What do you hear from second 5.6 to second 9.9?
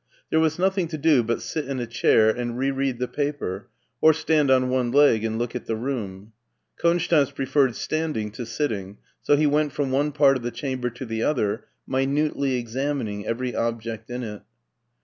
the room. Konstanz preferred standing to sitting, so he went